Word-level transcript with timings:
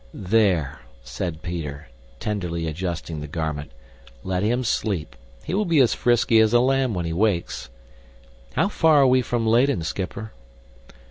"There," 0.15 0.79
said 1.03 1.43
Peter, 1.43 1.87
tenderly 2.19 2.65
adjusting 2.65 3.21
the 3.21 3.27
garment, 3.27 3.71
"let 4.23 4.41
him 4.41 4.63
sleep. 4.63 5.15
He 5.43 5.53
will 5.53 5.63
be 5.63 5.77
as 5.79 5.93
frisky 5.93 6.39
as 6.39 6.53
a 6.53 6.59
lamb 6.59 6.95
when 6.95 7.05
he 7.05 7.13
wakes. 7.13 7.69
How 8.53 8.67
far 8.67 9.01
are 9.01 9.07
we 9.07 9.21
from 9.21 9.45
Leyden, 9.45 9.81
schipper?" 9.83 10.31